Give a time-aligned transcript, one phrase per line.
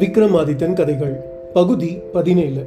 [0.00, 1.20] விக்ரமாதித்தன் கதைகள்
[1.52, 2.64] பகுதி பதினேழு.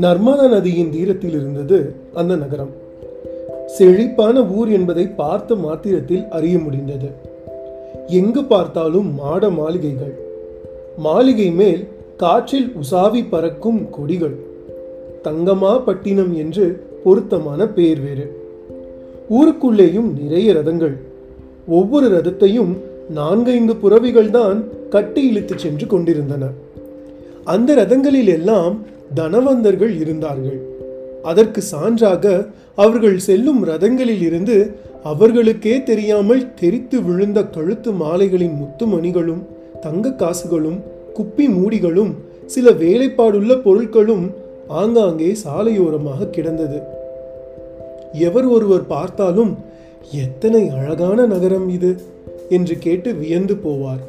[0.00, 2.70] நர்மதா நதியின் தீரத்தில் இருந்தது அந்த நகரம்.
[3.66, 7.08] செழிப்பான ஊர் என்பதை பார்த்த மாத்திரத்தில் அறிய முடிந்தது.
[8.06, 10.14] எங்கு பார்த்தாலும் மாட மாளிகைகள்.
[10.96, 14.36] மாளிகை மேல் காற்றில் உசாவி பறக்கும் கொடிகள்.
[15.24, 18.36] தங்கமா பட்டினம் என்று பொருத்தமான பெயர் வேறு.
[19.30, 20.96] ஊருக்குள்ளேயும் நிறைய ரதங்கள்.
[21.68, 22.76] ஒவ்வொரு ரதத்தையும்
[23.10, 26.46] நான்கைந்து புறவிகள் தான் கட்டி இழுத்துச் சென்று கொண்டிருந்தன.
[27.44, 28.78] அந்த ரதங்களில் எல்லாம்
[29.14, 30.60] தனவந்தர்கள் இருந்தார்கள்.
[31.22, 34.74] அதற்கு சான்றாக அவர்கள் செல்லும் ரதங்களில் இருந்து
[35.04, 39.42] அவர்களுக்கே தெரியாமல் தெரித்து விழுந்த கழுத்து மாலைகளின் முத்துமணிகளும்
[39.80, 40.82] தங்க காசுகளும்
[41.14, 42.14] குப்பி மூடிகளும்
[42.46, 44.30] சில வேலைப்பாடுள்ள பொருட்களும்
[44.68, 46.80] ஆங்காங்கே சாலையோரமாக கிடந்தது.
[48.12, 49.58] எவர் ஒருவர் பார்த்தாலும்
[50.12, 51.96] எத்தனை அழகான நகரம் இது
[52.48, 54.02] என்று கேட்டு வியந்து போவார்.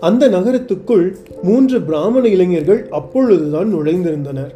[0.00, 4.50] அந்த நகரத்துக்குள் மூன்று பிராமண இளைஞர்கள் அப்பொழுதுதான் நுழைந்திருந்தனர்.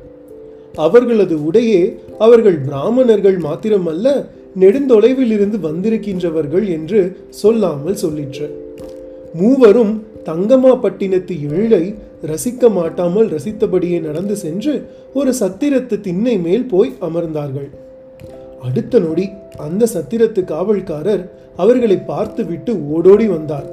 [0.75, 4.27] அவர்களது உடையே அவர்கள் பிராமணர்கள் மாத்திரமல்ல
[4.61, 8.51] நெடுந்தொலைவில் இருந்து வந்திருக்கின்றவர்கள் என்று சொல்லாமல் சொல்லிற்று.
[9.35, 11.95] மூவரும் தங்கமாப்பட்டினத்து எழிலை
[12.27, 14.83] ரசிக்க மாட்டாமல் ரசித்தபடியே நடந்து சென்று
[15.15, 17.71] ஒரு சத்திரத்து திண்ணை மேல் போய் அமர்ந்தார்கள்.
[18.67, 19.27] அடுத்த நொடி
[19.67, 21.25] அந்த சத்திரத்து காவல்காரர்
[21.63, 23.69] அவர்களை பார்த்துவிட்டு ஓடோடி வந்தார்.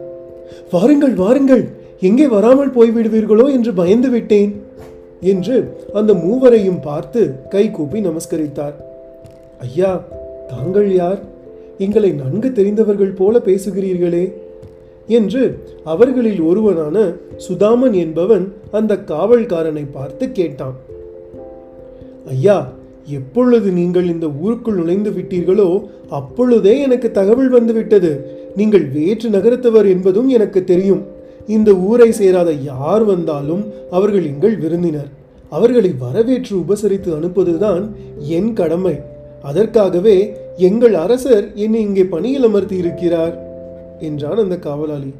[0.71, 1.63] வாருங்கள் வாருங்கள்
[2.09, 4.51] எங்கே வராமல் போய்விடுவீர்களோ என்று பயந்து விட்டேன்
[5.31, 5.57] என்று
[5.99, 7.21] அந்த மூவரையும் பார்த்து
[7.53, 8.75] கை கூப்பி நமஸ்கரித்தார்.
[9.65, 9.91] ஐயா
[10.51, 11.19] தாங்கள் யார்?
[11.85, 14.25] எங்களை நன்கு தெரிந்தவர்கள் போல பேசுகிறீர்களே
[15.17, 15.43] என்று
[15.93, 16.97] அவர்களில் ஒருவனான
[17.47, 18.45] சுதாமன் என்பவன்
[18.79, 20.77] அந்த காவல்காரனை பார்த்து கேட்டான்.
[22.35, 22.57] ஐயா
[23.07, 25.69] எப்பொழுது நீங்கள் இந்த ஊருக்குள் நுழைந்து விட்டீர்களோ
[26.09, 28.11] அப்பொழுதே எனக்கு தகவல் வந்துவிட்டது.
[28.55, 31.01] நீங்கள் வேற்று நகரத்தவர் என்பதும் எனக்கு தெரியும்.
[31.47, 35.09] இந்த ஊரை சேராத யார் வந்தாலும் அவர்கள் எங்கள் விருந்தினர்.
[35.51, 37.83] அவர்களை வரவேற்று உபசரித்து அனுப்புவதுதான்
[38.37, 38.95] என் கடமை.
[39.43, 40.17] அதற்காகவே
[40.57, 43.35] எங்கள் அரசர் என்னை இங்கே பணியில் அமர்த்தி இருக்கிறார்
[43.99, 45.11] என்றான் அந்த காவலாளி.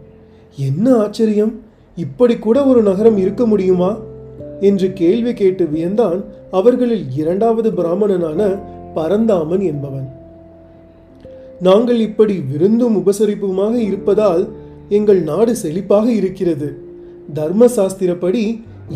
[0.57, 1.53] என்ன ஆச்சரியம்!
[1.97, 3.99] இப்படி கூட ஒரு நகரம் இருக்க முடியுமா?
[4.59, 6.19] என்று கேள்வி கேட்டு வியந்தான்
[6.51, 8.41] அவர்களில் இரண்டாவது பிராமணனான
[8.95, 10.07] பரந்தாமன் என்பவன்.
[11.59, 14.43] நாங்கள் இப்படி விருந்தும் உபசரிப்புமாக இருப்பதால்
[14.89, 16.69] எங்கள் நாடு செழிப்பாக இருக்கிறது.
[17.33, 18.43] தர்ம சாஸ்திரப்படி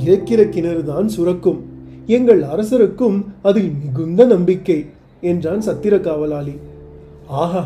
[0.05, 1.59] இறக்கிற கிணறுதான் சுரக்கும்.
[2.07, 4.79] எங்கள் அரசருக்கும் அதில் மிகுந்த நம்பிக்கை
[5.21, 6.55] என்றான் சத்திர காவலாளி
[7.43, 7.63] ஆஹா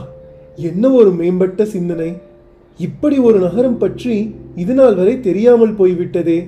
[0.56, 2.12] என்ன ஒரு மேம்பட்ட சிந்தனை.
[2.80, 4.16] இப்படி ஒரு நகரம் பற்றி
[4.56, 6.40] இதுநாள் வரை தெரியாமல் போய்விட்டதே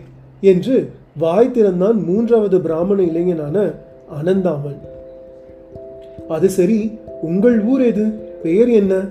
[0.42, 0.76] என்று
[1.18, 3.72] வாய் திறந்தான் மூன்றாவது பிராமண இளைஞனான
[4.24, 4.78] அனந்தாமன்.
[6.28, 8.04] அது சரி உங்கள் ஊர் எது?
[8.44, 9.06] பெயர் என்ன?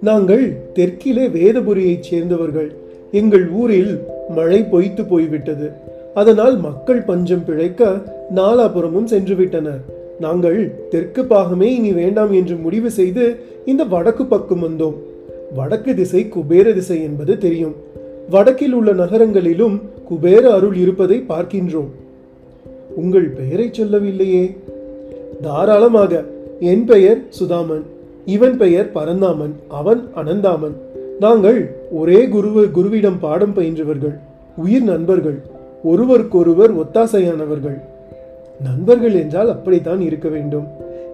[0.00, 2.72] நாங்கள் தெற்கிலே வேதபுரியைச் சேர்ந்தவர்கள்.
[3.12, 3.98] எங்கள் ஊரில்
[4.28, 5.70] மழை பொய்த்து போய்விட்டது.
[6.14, 8.02] அதனால் மக்கள் பஞ்சம் பிழைக்க
[8.34, 9.80] நாலாபுரமும் சென்று விட்டனர்
[10.20, 14.94] நாங்கள் தெற்கு பாகமே இனி வேண்டாம் என்று முடிவு செய்து இந்த வடக்கு பக்கம் வந்தோம்.
[15.54, 17.74] வடக்கு திசை குபேர திசை என்பது தெரியும்.
[18.30, 21.90] வடக்கில் உள்ள நகரங்களிலும் குபேர அருள் இருப்பதை பார்க்கின்றோம்.
[22.94, 24.56] உங்கள் பெயரை சொல்லவில்லையே.
[25.42, 26.24] தாராளமாக
[26.60, 27.82] என் பெயர் சுதாமன்
[28.24, 30.74] இவன் பெயர் பரந்தாமன் அவன் அனந்தாமன்.
[31.20, 34.18] நாங்கள் ஒரே குருவ குருவிடம் பாடம் பயின்றவர்கள்
[34.56, 35.38] உயிர் நண்பர்கள்
[35.84, 37.78] ஒருவருக்கொருவர் ஒத்தாசையானவர்கள்.
[38.62, 40.66] நண்பர்கள் என்றால் அப்படித்தான் இருக்க வேண்டும்.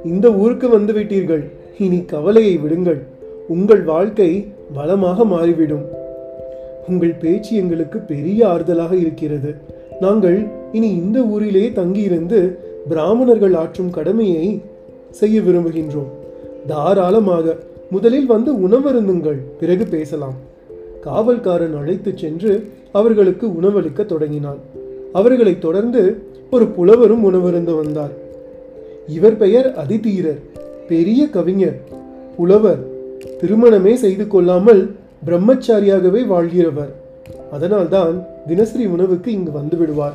[0.04, 1.44] இந்த ஊருக்கு வந்துவிட்டீர்கள்.
[1.78, 3.00] இனி கவலையை விடுங்கள்.
[3.48, 4.30] உங்கள் வாழ்க்கை
[4.74, 5.95] வளமாக மாறிவிடும்.
[6.88, 9.54] உங்கள் பேச்சு எங்களுக்கு பெரிய ஆறுதலாக இருக்கிறது.
[10.00, 12.58] நாங்கள் இனி இந்த ஊரிலேயே தங்கியிருந்து
[12.88, 14.62] பிராமணர்கள் ஆற்றும் கடமையை
[15.10, 16.10] செய்ய விரும்புகின்றோம்.
[16.66, 17.56] தாராளமாக
[17.90, 20.34] முதலில் வந்து உணவருந்துங்கள் பிறகு பேசலாம்.
[21.04, 24.58] காவல்காரன் அழைத்து சென்று அவர்களுக்கு உணவளிக்க தொடங்கினான்.
[25.12, 28.12] அவர்களைத் தொடர்ந்து ஒரு புலவரும் உணவருந்து வந்தார்.
[29.08, 30.40] இவர் பெயர் அதிதீரர்
[30.88, 31.80] பெரிய கவிஞர்.
[32.36, 32.86] புலவர்
[33.40, 34.94] திருமணமே செய்து கொள்ளாமல்
[35.24, 36.92] பிரம்மச்சாரியாகவே வாழ்கிறவர்.
[37.52, 40.14] அதனால்தான் தினசரி உணவுக்கு இங்கு வந்து விடுவார்.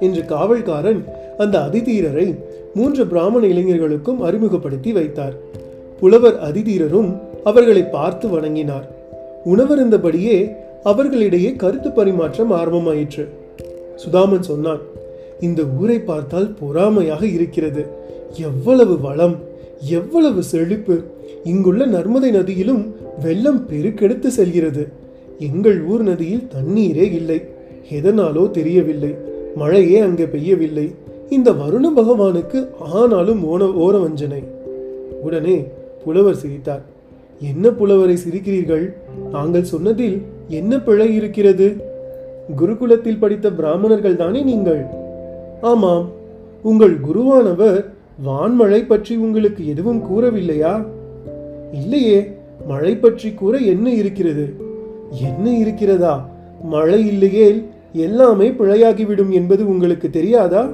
[0.00, 1.04] என்று காவல்காரன்
[1.38, 2.38] அந்த அதிதீரரை
[2.74, 5.34] மூன்று பிராமண இளைஞர்களுக்கும் அறிமுகப்படுத்தி வைத்தார்.
[6.00, 8.88] புலவர் அதிதீரரும் அவர்களை பார்த்து வணங்கினார்.
[9.44, 13.28] உணவருந்தபடியே அவர்களிடையே கருத்து பரிமாற்றம் ஆரம்பமாயிற்று.
[13.96, 14.80] சுதாமன் சொன்னான்
[15.40, 17.86] இந்த ஊரை பார்த்தால் பொறாமையாக இருக்கிறது.
[18.32, 19.36] எவ்வளவு வளம்
[19.80, 21.00] எவ்வளவு செழிப்பு.
[21.44, 24.88] இங்குள்ள நர்மதை நதியிலும் வெள்ளம் பெருக்கெடுத்து செல்கிறது.
[25.38, 27.42] எங்கள் ஊர் நதியில் தண்ணீரே இல்லை.
[27.92, 29.14] எதனாலோ தெரியவில்லை.
[29.56, 30.94] மழையே அங்கே பெய்யவில்லை.
[31.30, 34.44] இந்த வருண பகவானுக்கு ஆனாலும் ஓன ஓர வஞ்சனை
[35.22, 35.66] உடனே
[36.04, 36.82] புலவர் சிரித்தார்.
[37.40, 38.92] என்ன புலவரை சிரிக்கிறீர்கள்?
[39.30, 41.76] நாங்கள் சொன்னதில் என்ன பிழை இருக்கிறது?
[42.56, 44.84] குருகுலத்தில் படித்த பிராமணர்கள் தானே நீங்கள்?
[45.60, 46.10] ஆமாம்.
[46.62, 47.84] உங்கள் குருவானவர்
[48.26, 50.86] வான்மழை பற்றி உங்களுக்கு எதுவும் கூறவில்லையா?
[51.72, 52.33] இல்லையே.
[52.66, 54.54] மழை பற்றி கூற என்ன இருக்கிறது?
[55.10, 56.30] என்ன இருக்கிறதா?
[56.62, 60.68] மழை இல்லையேல் எல்லாமே பிழையாகிவிடும் என்பது உங்களுக்கு தெரியாதா?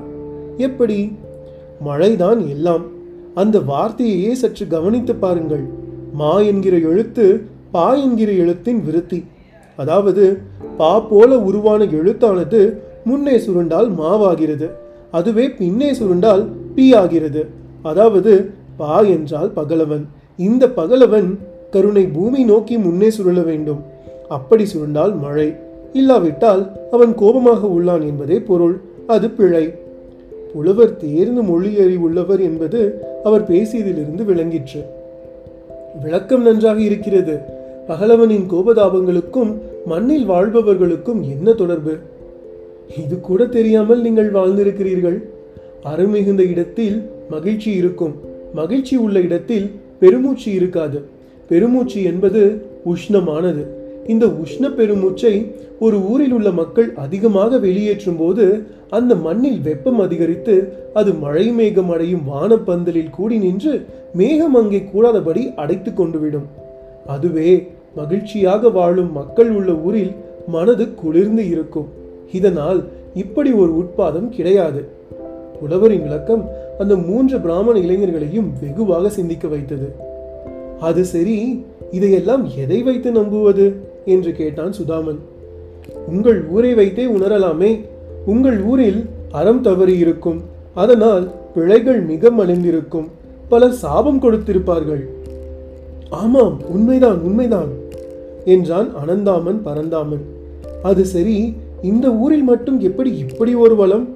[0.57, 1.13] எப்படி?
[1.85, 2.85] மழைதான் எல்லாம்.
[3.35, 5.65] அந்த வார்த்தையையே சற்று கவனித்து பாருங்கள்.
[6.13, 9.25] மா என்கிற எழுத்து பா என்கிற எழுத்தின் விருத்தி.
[9.77, 10.39] அதாவது
[10.77, 14.71] பா போல உருவான எழுத்தானது முன்னே சுருண்டால் மாவாகிறது.
[15.11, 17.47] அதுவே பின்னே சுருண்டால் பி ஆகிறது.
[17.83, 20.09] அதாவது பா என்றால் பகலவன்.
[20.37, 21.39] இந்த பகலவன்
[21.71, 23.83] கருணை பூமி நோக்கி முன்னே சுருள வேண்டும்.
[24.29, 25.55] அப்படி சுருண்டால் மழை.
[25.93, 28.81] இல்லாவிட்டால் அவன் கோபமாக உள்ளான் என்பதே பொருள்.
[29.07, 29.75] அது பிழை.
[30.53, 32.95] புலவர் தேர்ந்து மொழி அறிவுள்ளவர் என்பது
[33.25, 34.85] அவர் பேசியதிலிருந்து விளங்கிற்று.
[36.03, 37.39] விளக்கம் நன்றாக இருக்கிறது.
[37.89, 41.97] பகலவனின் கோபதாபங்களுக்கும் மண்ணில் வாழ்பவர்களுக்கும் என்ன தொடர்பு?
[43.05, 45.23] இது கூட தெரியாமல் நீங்கள் வாழ்ந்திருக்கிறீர்கள்.
[45.85, 48.15] அருமிகுந்த இடத்தில் மகிழ்ச்சி இருக்கும்.
[48.55, 51.19] மகிழ்ச்சி உள்ள இடத்தில் பெருமூச்சு இருக்காது.
[51.51, 52.43] பெருமூச்சு என்பது
[52.93, 53.63] உஷ்ணமானது.
[54.07, 55.35] இந்த உஷ்ண பெருமூச்சை
[55.81, 58.45] ஒரு ஊரில் உள்ள மக்கள் அதிகமாக வெளியேற்றும் போது
[58.91, 60.55] அந்த மண்ணில் வெப்பம் அதிகரித்து
[60.95, 63.75] அது மழை மேகம் அடையும் வானப்பந்தலில் கூடி நின்று
[64.13, 66.49] மேகம் அங்கே கூடாதபடி அடைத்து கொண்டுவிடும்.
[67.07, 67.53] அதுவே
[67.97, 70.13] மகிழ்ச்சியாக வாழும் மக்கள் உள்ள ஊரில்
[70.47, 71.89] மனது குளிர்ந்து இருக்கும்.
[72.33, 72.81] இதனால்
[73.15, 74.83] இப்படி ஒரு உட்பாதம் கிடையாது.
[75.61, 76.45] புலவரின் விளக்கம்
[76.79, 79.89] அந்த மூன்று பிராமண இளைஞர்களையும் வெகுவாக சிந்திக்க வைத்தது.
[80.81, 83.89] அது சரி இதையெல்லாம் எதை வைத்து நம்புவது?
[84.05, 85.19] என்று கேட்டான் சுதாமன்.
[86.07, 87.81] உங்கள் ஊரை வைத்தே உணரலாமே
[88.27, 90.41] உங்கள் ஊரில் அறம் தவறி இருக்கும்
[90.75, 93.09] அதனால் பிழைகள் மிக மலிந்திருக்கும்
[93.49, 95.05] பலர் சாபம் கொடுத்திருப்பார்கள்.
[96.11, 97.69] ஆமாம் உண்மைதான் உண்மைதான்
[98.45, 100.25] என்றான் அனந்தாமன் பரந்தாமன்.
[100.83, 104.09] அது சரி இந்த ஊரில் மட்டும் எப்படி இப்படி ஒரு வளம்?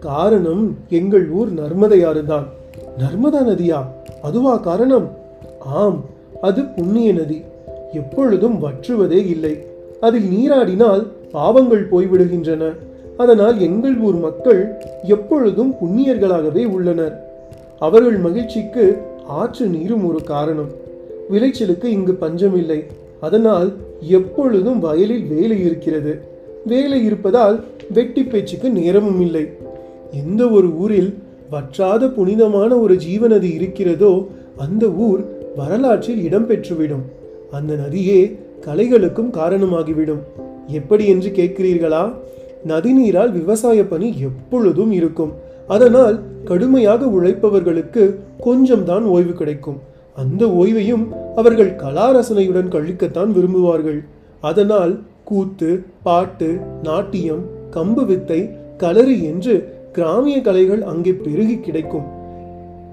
[0.00, 2.46] காரணம் எங்கள் ஊர் நர்மதையாறுதான்.
[2.98, 3.84] நர்மதா நதியா?
[4.22, 5.18] அதுவா காரணம்?
[5.60, 6.04] ஆம்
[6.40, 7.42] அது புண்ணிய நதி.
[7.92, 9.58] எப்பொழுதும் வற்றுவதே இல்லை.
[10.00, 12.72] அதில் நீராடினால் பாவங்கள் போய்விடுகின்றன.
[13.16, 17.24] அதனால் எங்கள் ஊர் மக்கள் எப்பொழுதும் புண்ணியர்களாகவே உள்ளனர்.
[17.78, 20.70] அவர்கள் மகிழ்ச்சிக்கு ஆற்று நீரும் ஒரு காரணம்.
[21.30, 22.84] விளைச்சலுக்கு இங்கு பஞ்சமில்லை
[23.20, 26.20] அதனால் எப்பொழுதும் வயலில் வேலை இருக்கிறது.
[26.66, 29.48] வேலை இருப்பதால் வெட்டி பேச்சுக்கு நேரமும் இல்லை.
[30.10, 31.18] எந்த ஒரு ஊரில்
[31.50, 34.26] வற்றாத புனிதமான ஒரு ஜீவநதி இருக்கிறதோ
[34.58, 37.04] அந்த ஊர் வரலாற்றில் இடம்பெற்றுவிடும்.
[37.50, 40.18] அந்த நதியே கலைகளுக்கும் காரணமாகிவிடும்.
[40.66, 42.14] எப்படி என்று கேட்கிறீர்களா?
[42.68, 45.32] நதிநீரால் விவசாய பணி எப்பொழுதும் இருக்கும்.
[45.68, 48.14] அதனால் கடுமையாக உழைப்பவர்களுக்கு
[48.44, 49.78] கொஞ்சம்தான் ஓய்வு கிடைக்கும்.
[50.16, 54.04] அந்த ஓய்வையும் அவர்கள் கலாரசனையுடன் கழிக்கத்தான் விரும்புவார்கள்.
[54.40, 62.04] அதனால் கூத்து பாட்டு நாட்டியம் கம்பு வித்தை களரி என்று கிராமிய கலைகள் அங்கே பெருகி கிடைக்கும்.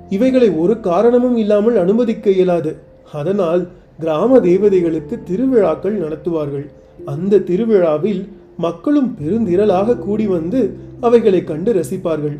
[0.10, 2.76] இவைகளை ஒரு காரணமும் இல்லாமல் அனுமதிக்க இயலாது.
[3.14, 3.68] அதனால்
[4.00, 6.66] கிராம தேவதைகளுக்கு திருவிழாக்கள் நடத்துவார்கள்.
[7.06, 8.22] அந்த திருவிழாவில்
[8.58, 10.60] மக்களும் பெருந்திரளாக கூடி வந்து
[11.02, 12.38] அவைகளை கண்டு ரசிப்பார்கள்.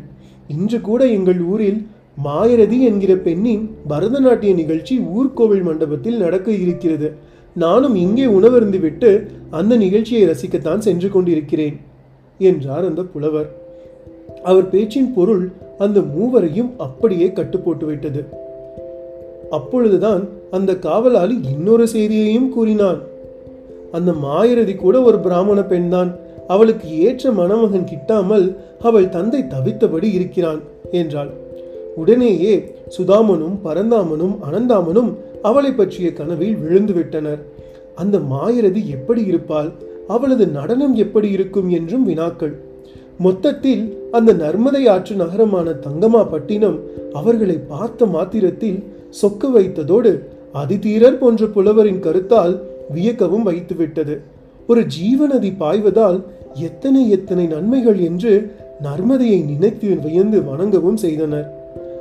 [0.48, 1.86] இன்று கூட எங்கள் ஊரில்
[2.24, 7.08] மாயரதி என்கிற பெண்ணின் பரதநாட்டிய நிகழ்ச்சி ஊர்கோவில் மண்டபத்தில் நடக்க இருக்கிறது.
[7.56, 9.10] நானும் இங்கே உணவருந்துவிட்டு
[9.50, 11.76] அந்த நிகழ்ச்சியை ரசிக்கத்தான் சென்று கொண்டிருக்கிறேன்
[12.38, 13.48] என்றார் அந்த புலவர்.
[14.44, 18.46] அவர் பேச்சின் பொருள் அந்த மூவரையும் அப்படியே கட்டு போட்டு விட்டது
[19.50, 22.98] அப்பொழுதுதான் அந்த காவலாளி இன்னொரு செய்தியையும் கூறினான்.
[23.92, 26.14] அந்த மாயரதி கூட ஒரு பிராமண பெண்தான்.
[26.48, 31.30] அவளுக்கு ஏற்ற மணமகன் கிட்டாமல் அவள் தந்தை தவித்தபடி இருக்கிறான் என்றாள்.
[31.96, 37.40] உடனேயே சுதாமனும் பரந்தாமனும் அனந்தாமனும் அவளை பற்றிய கனவில் விழுந்து விட்டனர்.
[37.94, 39.70] அந்த மாயரதி எப்படி இருப்பாள்?
[40.08, 42.54] அவளது நடனம் எப்படி இருக்கும் என்றும் வினாக்கள்.
[43.18, 46.80] மொத்தத்தில் அந்த நர்மதை ஆற்று நகரமான தங்கமா பட்டினம்
[47.12, 48.84] அவர்களை பார்த்த மாத்திரத்தில்
[49.22, 50.18] சொக்க வைத்ததோடு
[50.52, 52.60] அதிதீரர் போன்ற புலவரின் கருத்தால்
[52.94, 54.20] வியக்கவும் வைத்துவிட்டது.
[54.66, 56.22] ஒரு ஜீவநதி பாய்வதால்
[56.54, 61.48] எத்தனை எத்தனை நன்மைகள் என்று நர்மதையை நினைத்து வியந்து வணங்கவும் செய்தனர்.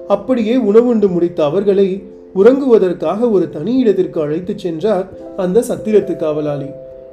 [0.07, 2.03] அப்படியே உணவுண்டு முடித்த அவர்களை
[2.35, 5.07] உறங்குவதற்காக ஒரு தனி இடத்திற்கு அழைத்துச் சென்றார்
[5.37, 6.69] அந்த சத்திரத்து காவலாளி.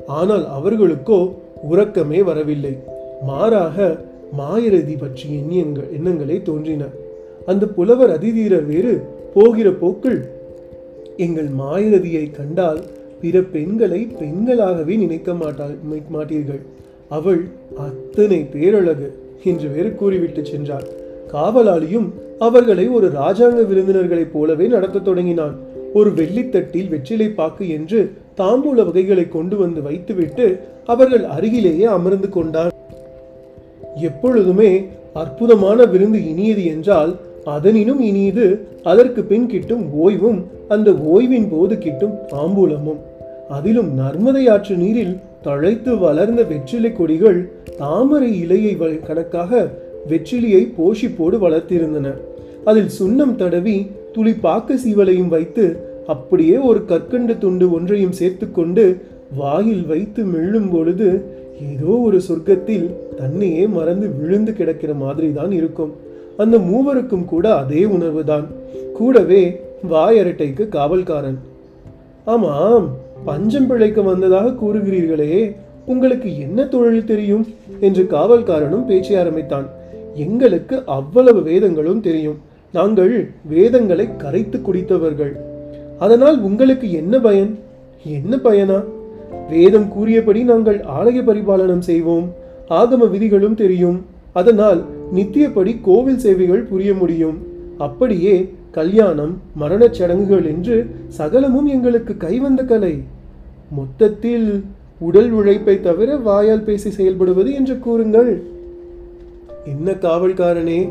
[0.07, 1.33] ஆனால் அவர்களுக்கோ
[1.71, 2.94] உறக்கமே வரவில்லை.
[3.29, 3.77] மாறாக
[4.39, 6.85] மாயரதி பற்றிய எண்ணியங்கள் எண்ணங்களே தோன்றின.
[7.51, 8.95] அந்த புலவர் அதிதீரர் வேறு
[9.35, 10.21] போகிற போக்கில்
[11.17, 12.81] எங்கள் மாயரதியை கண்டால்
[13.21, 15.67] பிற பெண்களை பெண்களாகவே நினைக்க மாட்டா
[16.15, 16.63] மாட்டீர்கள்.
[17.09, 17.43] அவள்
[17.87, 19.09] அத்தனை பேரழகு
[19.51, 20.87] என்று வேறு கூறிவிட்டு சென்றார்
[21.33, 25.57] காவலாளியும் அவர்களை ஒரு ராஜாங்க விருந்தினர்களைப் போலவே நடத்த தொடங்கினான்.
[25.99, 28.01] ஒரு வெள்ளித்தட்டில் வெற்றிலை பாக்கு என்று
[28.41, 30.47] தாம்பூல வகைகளை கொண்டு வந்து வைத்துவிட்டு
[30.93, 32.73] அவர்கள் அருகிலேயே அமர்ந்து கொண்டான்
[33.95, 42.13] எப்பொழுதுமே அற்புதமான விருந்து இனியது என்றால் அதனினும் இனியது அதற்கு பின் கிட்டும் ஓய்வும் அந்த ஓய்வின் போது கிட்டும்
[42.29, 42.99] தாம்பூலமும்
[43.49, 49.71] அதிலும் நர்மதை ஆற்று நீரில் தழைத்து வளர்ந்த வெற்றிலை கொடிகள் தாமரை இலையை வ- கணக்காக
[50.09, 52.15] வெற்றிலியை போஷிப்போடு வளர்த்திருந்தன.
[52.65, 54.33] அதில் சுண்ணம் தடவி துளி
[54.85, 59.01] சீவலையும் வைத்து அப்படியே ஒரு கற்கண்டு துண்டு ஒன்றையும் சேர்த்துக்கொண்டு
[59.37, 61.25] வாயில் வைத்து மெல்லும் பொழுது
[61.61, 65.93] ஏதோ ஒரு சொர்க்கத்தில் தன்னையே மறந்து விழுந்து கிடக்கிற மாதிரி தான் இருக்கும்.
[66.37, 68.45] அந்த மூவருக்கும் கூட அதே உணர்வுதான்.
[68.93, 71.39] கூடவே வாயரட்டைக்கு காவல்காரன்.
[72.25, 72.91] ஆமாம்
[73.25, 75.55] பஞ்சம் பிழைக்க வந்ததாக கூறுகிறீர்களே
[75.87, 77.47] உங்களுக்கு என்ன தொழில் தெரியும்?
[77.81, 79.67] என்று காவல்காரனும் பேச்சை ஆரம்பித்தான்.
[80.15, 82.39] எங்களுக்கு அவ்வளவு வேதங்களும் தெரியும்.
[82.73, 85.33] நாங்கள் வேதங்களை கரைத்து குடித்தவர்கள்.
[85.99, 87.59] அதனால் உங்களுக்கு என்ன பயன்?
[88.05, 88.85] என்ன பயனா?
[89.49, 92.33] வேதம் கூறியபடி நாங்கள் ஆலய பரிபாலனம் செய்வோம்.
[92.69, 94.05] ஆகம விதிகளும் தெரியும்.
[94.33, 94.85] அதனால்
[95.15, 97.39] நித்தியப்படி கோவில் சேவைகள் புரிய முடியும்.
[97.79, 103.03] அப்படியே கல்யாணம் மரணச் சடங்குகள் என்று சகலமும் எங்களுக்கு கைவந்த கலை.
[103.71, 104.65] மொத்தத்தில்
[104.99, 108.43] உடல் உழைப்பை தவிர வாயால் பேசி செயல்படுவது என்று கூறுங்கள்.
[109.65, 110.89] என்ன காவல்காரனே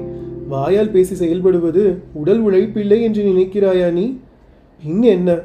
[0.48, 4.17] வாயால் பேசி செயல்படுவது உடல் உழைப்பில்லை என்று நினைக்கிறாயா நீ?
[4.88, 5.39] இன்னென்ன என்ன?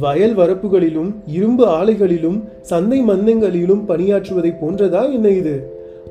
[0.00, 5.54] வயல் வரப்புகளிலும் இரும்பு ஆலைகளிலும் சந்தை மந்தங்களிலும் பணியாற்றுவதை போன்றதா என்ன இது?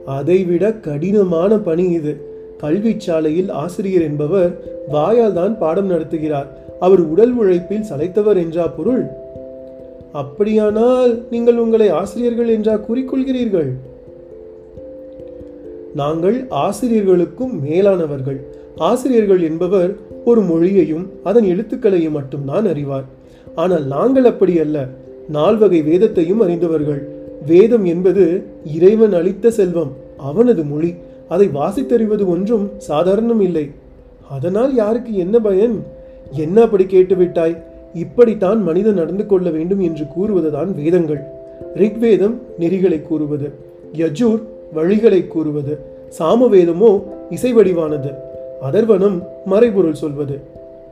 [0.06, 2.14] அதைவிட கடினமான பணி இது.
[2.64, 4.52] கல்விச்சாலையில் ஆசிரியர் என்பவர்
[4.88, 6.48] வாயால் தான் பாடம் நடத்துகிறார்.
[6.80, 9.04] அவர் உடல் உழைப்பில் சளைத்தவர் என்றா பொருள்?
[10.14, 13.70] அப்படியானால் நீங்கள் உங்களை ஆசிரியர்கள் என்றா கூறிக்கொள்கிறீர்கள்?
[15.96, 18.40] நாங்கள் ஆசிரியர்களுக்கும் மேலானவர்கள்.
[18.78, 23.18] ஆசிரியர்கள் என்பவர் ஒரு மொழியையும் அதன் எழுத்துக்களையும் மட்டும்தான் அறிவார்.
[23.56, 24.88] ஆனால் நாங்கள் அப்படி அல்ல.
[25.28, 27.08] நால்வகை வேதத்தையும் அறிந்தவர்கள்.
[27.46, 30.96] வேதம் என்பது இறைவன் அளித்த செல்வம் அவனது மொழி.
[31.30, 33.72] அதை வாசித்தறிவது ஒன்றும் சாதாரணம் இல்லை.
[34.30, 35.84] அதனால் யாருக்கு என்ன பயன்?
[36.32, 37.58] என்ன அப்படி கேட்டுவிட்டாய்?
[37.94, 41.22] இப்படித்தான் மனிதன் நடந்து கொள்ள வேண்டும் என்று கூறுவதுதான் வேதங்கள்.
[41.76, 43.54] ரிக்வேதம் நெறிகளை கூறுவது.
[43.94, 44.42] யஜூர்
[44.76, 45.80] வழிகளை கூறுவது.
[46.20, 48.12] சாமவேதமோ இசை வடிவானது
[48.62, 50.40] அதர்வனம் மறைபொருள் சொல்வது.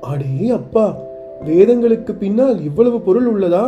[0.01, 0.97] அடே அப்பா!
[1.45, 3.65] வேதங்களுக்கு பின்னால் இவ்வளவு பொருள் உள்ளதா?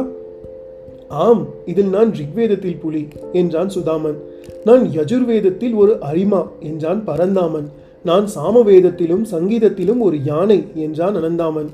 [1.25, 4.17] ஆம் இதில் நான் ரிக்வேதத்தில் புலி என்றான் சுதாமன்.
[4.63, 7.67] நான் யஜுர்வேதத்தில் ஒரு அரிமா என்றான் பரந்தாமன்.
[8.05, 11.69] நான் சாமவேதத்திலும் சங்கீதத்திலும் ஒரு யானை என்றான் அனந்தாமன்.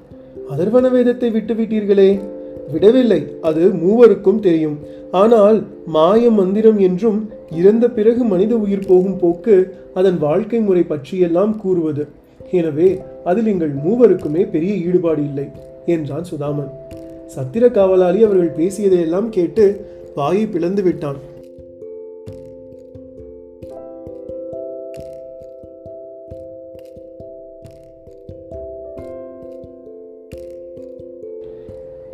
[0.53, 2.09] அதர்வன வேதத்தை விட்டுவிட்டீர்களே
[2.73, 4.77] விடவில்லை அது மூவருக்கும் தெரியும்.
[5.11, 7.19] ஆனால் மாய மந்திரம் என்றும்
[7.51, 9.55] இறந்த பிறகு மனித உயிர் போகும் போக்கு
[9.93, 12.05] அதன் வாழ்க்கை முறை பற்றியெல்லாம் கூறுவது.
[12.51, 12.89] எனவே
[13.23, 15.47] அதில் எங்கள் மூவருக்குமே பெரிய ஈடுபாடு இல்லை.
[15.85, 16.71] என்றான் சுதாமன்.
[17.35, 19.63] சத்திர காவலாளி அவர்கள் பேசியதையெல்லாம் கேட்டு
[20.15, 21.17] வாயை பிளந்து விட்டான்.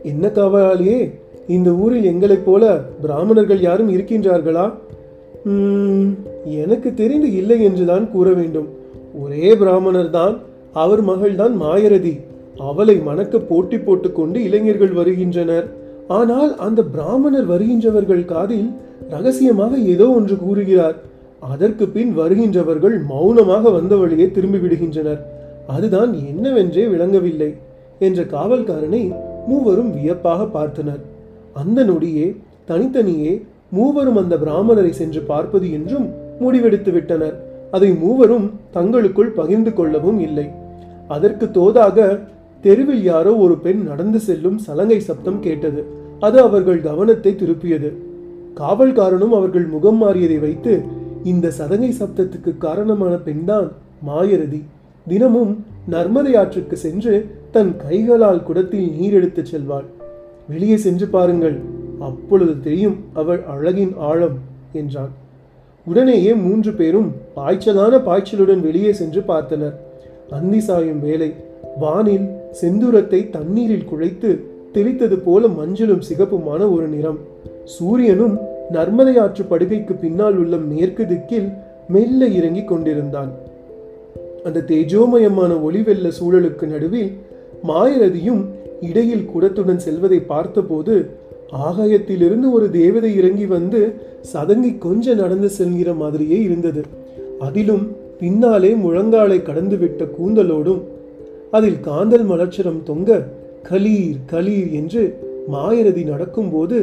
[0.04, 1.00] என்ன காவலாளியே
[1.48, 2.64] இந்த ஊரில் எங்களைப் போல
[3.02, 4.66] பிராமணர்கள் யாரும் இருக்கின்றார்களா?
[6.62, 8.68] எனக்கு தெரிந்து இல்லை என்றுதான் கூற வேண்டும்.
[9.22, 10.36] ஒரே பிராமணர் தான்
[10.74, 12.14] அவர் மகள்தான் மாயரதி.
[12.70, 15.68] அவளை மணக்க போட்டி போட்டுக்கொண்டு இளைஞர்கள் வருகின்றனர்.
[16.08, 18.70] ஆனால் அந்த பிராமணர் வருகின்றவர்கள் காதில்
[19.10, 20.98] ரகசியமாக ஏதோ ஒன்று கூறுகிறார்.
[21.40, 25.22] அதற்கு பின் வருகின்றவர்கள் மௌனமாக வந்த வழியே திரும்பி விடுகின்றனர்.
[25.76, 27.52] அதுதான் என்னவென்றே விளங்கவில்லை
[28.00, 29.04] என்ற காவல்காரனை
[29.50, 31.02] மூவரும் வியப்பாக பார்த்தனர்.
[31.54, 32.28] அந்த நொடியே
[32.66, 33.34] தனித்தனியே
[33.78, 36.08] மூவரும் அந்த பிராமணரை சென்று பார்ப்பது என்றும்
[36.42, 37.36] முடிவெடுத்து விட்டனர்.
[37.72, 40.48] அதை மூவரும் தங்களுக்குள் பகிர்ந்து கொள்ளவும் இல்லை.
[41.08, 41.98] அதற்கு தோதாக
[42.62, 45.82] தெருவில் யாரோ ஒரு பெண் நடந்து செல்லும் சலங்கை சப்தம் கேட்டது.
[46.20, 47.90] அது அவர்கள் கவனத்தை திருப்பியது.
[48.56, 50.74] காவல்காரனும் அவர்கள் முகம் மாறியதை வைத்து
[51.24, 53.72] இந்த சதங்கை சப்தத்துக்கு காரணமான பெண்தான்
[54.08, 54.62] மாயரதி.
[55.08, 55.54] தினமும்
[55.90, 57.14] நர்மதை ஆற்றுக்கு சென்று
[57.52, 59.88] தன் கைகளால் குடத்தில் நீர் எடுத்துச் செல்வாள்.
[60.50, 61.58] வெளியே சென்று பாருங்கள்
[62.00, 64.38] அப்பொழுது தெரியும் அவள் அழகின் ஆழம்
[64.74, 65.14] என்றான்.
[65.86, 69.76] உடனேயே மூன்று பேரும் பாய்ச்சலான பாய்ச்சலுடன் வெளியே சென்று பார்த்தனர்.
[70.30, 71.30] அந்தி சாயும் வேலை
[71.80, 72.28] வானில்
[72.62, 74.40] செந்தூரத்தை தண்ணீரில் குழைத்து
[74.74, 77.18] தெளித்தது போல மஞ்சளும் சிகப்புமான ஒரு நிறம்.
[77.64, 78.40] சூரியனும்
[78.72, 81.50] நர்மதை ஆற்று படுகைக்கு பின்னால் உள்ள மேற்கு திக்கில்
[81.88, 83.32] மெல்ல இறங்கிக் கொண்டிருந்தான்.
[84.44, 87.12] அந்த தேஜோமயமான ஒளிவெல்ல சூழலுக்கு நடுவில்
[87.68, 88.46] மாயரதியும்
[88.82, 91.10] இடையில் குடத்துடன் செல்வதை பார்த்தபோது
[91.56, 96.84] ஆகாயத்திலிருந்து ஒரு தேவதை இறங்கி வந்து சதங்கி கொஞ்சம் நடந்து செல்கிற மாதிரியே இருந்தது.
[97.40, 100.82] அதிலும் பின்னாலே முழங்காலை கடந்துவிட்ட கூந்தலோடும்
[101.52, 103.28] அதில் காந்தல் மலர்ச்சரம் தொங்க
[103.70, 105.20] கலீர் கலீர் என்று
[105.54, 106.78] மாயரதி நடக்கும்போது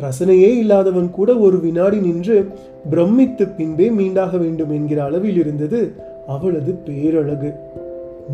[0.00, 2.46] ரசனையே இல்லாதவன் கூட ஒரு வினாடி நின்று
[2.90, 5.92] பிரமித்து பின்பே மீண்டாக வேண்டும் என்கிற அளவில் இருந்தது
[6.26, 7.52] அவளது பேரழகு.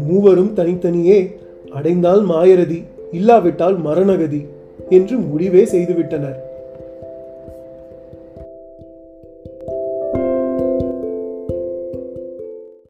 [0.07, 1.19] மூவரும் தனித்தனியே
[1.71, 4.47] அடைந்தால் மாயரதி இல்லாவிட்டால் மரணகதி
[4.88, 6.37] என்று முடிவே செய்துவிட்டனர்.